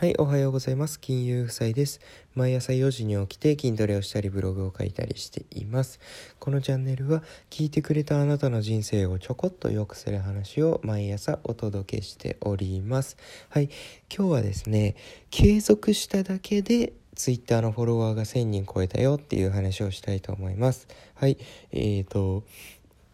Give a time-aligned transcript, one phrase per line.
[0.00, 0.98] はい、おはようございます。
[0.98, 2.00] 金融夫妻です。
[2.34, 6.00] 毎朝4時に起きて筋トレをしたりブログを書いたりしています。
[6.38, 13.18] このチャンネルは聞いてくれたあなたの人生をちょこっと良くする話を毎朝お届けしております。
[13.50, 13.68] はい、
[14.08, 14.96] 今日はですね、
[15.28, 20.88] 継続しただけで Twitter のフォロワーが1000人超えたよっていう話をしたいと思います。
[21.12, 21.36] はい、
[21.72, 22.44] えーと、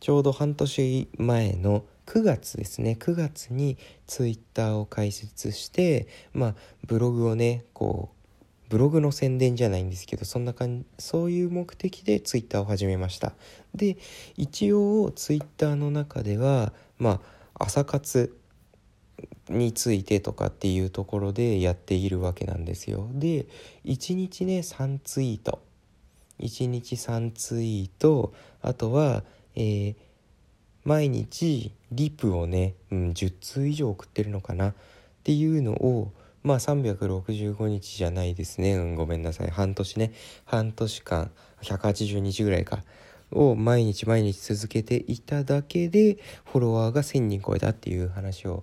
[0.00, 2.98] ちょうど半年前の9月ですね。
[3.00, 6.54] 9月にツイッターを開設してまあ
[6.86, 13.32] ブログをねこうブログの宣伝じゃないんですけどそんな感じそういう目的でツイッターを始めました。
[13.74, 13.96] で
[14.36, 17.22] 一応ツイッターの中ではま
[17.54, 18.36] あ朝活
[19.48, 23.08] についてとかっていうところでやっているわけなんですよ。
[23.14, 23.46] で
[23.86, 25.62] 1日ね3ツイート。
[26.40, 28.34] 1日3ツイート。
[28.60, 29.96] あとはえー
[30.84, 34.70] 毎日リプをね、うん、10通以上送ってるのかな？
[34.70, 34.74] っ
[35.24, 39.50] ていうのをまあ365日じゃないですね、うん、ごめんなさい。
[39.50, 40.12] 半年ね。
[40.44, 41.30] 半年間
[41.62, 42.82] 180日ぐらいか。
[43.34, 48.62] を毎日毎日続けていただけでフォロワーが1000人超えたっていう話を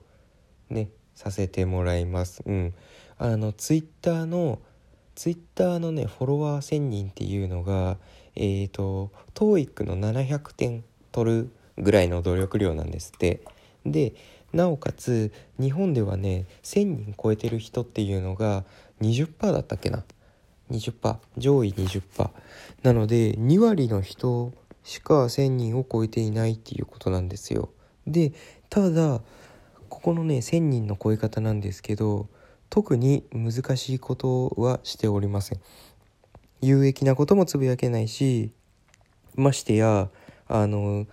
[0.69, 2.43] ねさせてもらいます。
[2.45, 2.73] うん。
[3.17, 4.59] あのツイッターの
[5.15, 7.97] ツイッターのねフォロワー1000人っていうのが
[8.35, 13.41] えっ、ー、と TOEIC の700点取るぐらいの努力量なんですって。
[13.85, 14.13] で
[14.51, 18.65] なおかつ日本ではね1,000人超えてる人っていうのが
[19.01, 20.03] 20%だったっけな。
[20.71, 22.29] 20%上位20%
[22.83, 27.69] なので2割の人しか1,000人を超えていないっていうことなんですよ。
[28.07, 28.33] で
[28.69, 29.21] ただ
[29.89, 32.27] ここのね1,000人の超え方なんですけど
[32.69, 35.59] 特に難しいことはしておりません。
[36.61, 38.51] 有益なこともつぶやけないし
[39.35, 40.09] ましてや
[40.47, 41.07] あの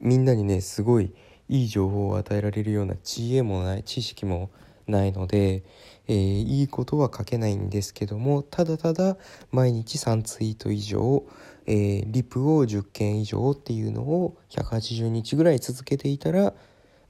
[0.00, 1.12] みんなにねすごい
[1.48, 4.50] いい情報を与えられるような知恵もない知識も
[4.86, 5.64] ないので、
[6.06, 9.16] えー、いいことは書けないんですけどもただただ
[9.50, 11.24] 毎日3ツイート以上、
[11.66, 16.54] えー、リプを10件以上っていうのを180日ぐらい続けていたら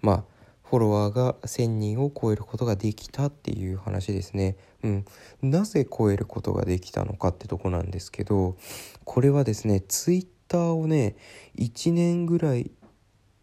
[0.00, 0.38] まあ
[0.68, 4.58] フォロワーが1000人を超えることができたっていう話ですね。
[4.82, 5.04] うん。
[5.40, 8.54] なぜ超えることができたのかってとこなんですけど、
[9.04, 11.16] これはですね、ツイッターをね、
[11.56, 12.70] 1年ぐらい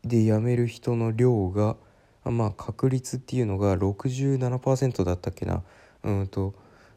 [0.05, 1.75] で辞める人の量が
[2.23, 5.63] まあ確率っていうのが67%だったっけな。
[6.03, 6.53] うんと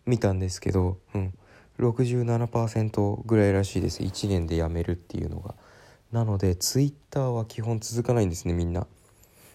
[0.06, 1.34] 見たんですけど、うん、
[1.78, 4.02] 67%ぐらいらしいです。
[4.02, 5.54] 1年で辞めるっていうのが。
[6.12, 8.86] なのでツイッターは基本続かないんですねみんな。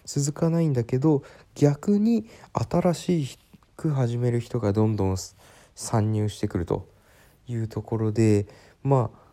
[0.04, 1.22] 続かないんだけど
[1.54, 3.38] 逆に新し
[3.76, 5.16] く始める人がどんどん
[5.74, 6.88] 参入してくると
[7.48, 8.46] いうところで
[8.82, 9.23] まあ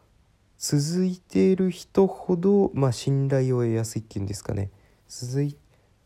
[0.62, 4.70] 続いている人ほど、まあ、信頼を得やすいっていうんですかね
[5.10, 5.58] 続い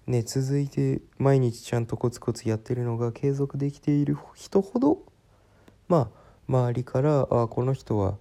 [0.07, 4.99] ね続いて毎日ちゃんとコツコツやってるのが継続できている人ほど
[5.89, 8.15] まあ周りからあこの人は、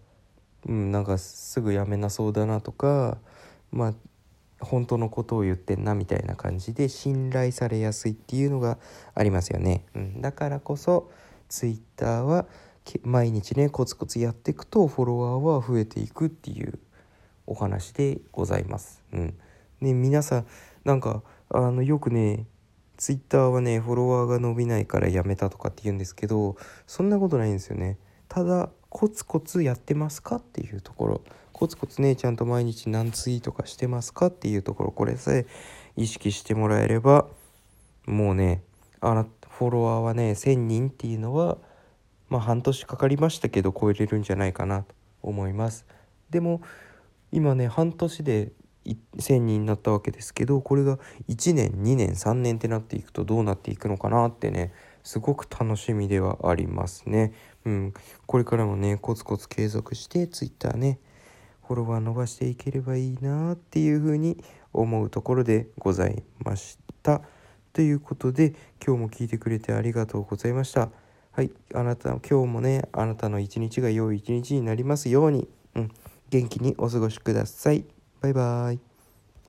[0.66, 3.16] うん、なんかすぐやめなそうだなとか
[3.70, 3.94] まあ
[4.58, 8.78] 本当のことを言ってんなみたいな感じで信頼されやすいっていうのが
[9.14, 9.84] ありますよね。
[9.94, 11.12] うん、だからこそ
[11.48, 12.46] Twitter は
[13.02, 16.78] 毎日ねコツコツやっていくとフォロワーは増えていくっていう
[17.46, 19.02] お話でございます。
[19.12, 19.34] うん、
[19.80, 20.46] ね皆さん
[20.84, 22.46] なんかあのよくね
[22.96, 26.56] ツイッターはねフォロワーが伸びないからやめたとかって言うんですけど
[26.86, 27.98] そんなことないんですよね。
[28.28, 35.46] ただコツコツやってますかっていうところコツコツねちゃんと毎日何ツイートかしてますかっていうところこれさえ
[35.96, 37.26] 意識してもらえれば
[38.06, 38.62] もうね
[39.00, 41.58] あなフォロワーはね1000人っていうのは
[42.28, 45.86] まあ半年かかりましたけど超えれるんじゃないかなと思います
[46.30, 46.62] でも
[47.32, 48.52] 今ね半年で
[48.84, 50.98] 1,000人になったわけですけどこれが
[51.28, 57.32] 1年2年3年ってなっていくとどうなっていくのかなってねすごく楽しみではありますね。
[57.66, 57.94] うん、
[58.26, 60.98] これからもねコツコツ継続して Twitter ね
[61.66, 64.42] フォロワー伸ばしていければいいなっていうふうに
[64.72, 67.22] 思うところでございました。
[67.72, 68.54] ということで
[68.84, 70.90] 今日も聞いてくれてありがとうございました。
[71.36, 75.90] はい、あなた、今日もね、あなたの一日が良い一日になりますように、うん、
[76.30, 77.84] 元気にお過ごしください。
[78.20, 78.93] バイバーイ。